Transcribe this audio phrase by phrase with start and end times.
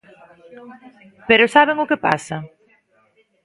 [1.29, 2.37] ¿Pero saben o que pasa?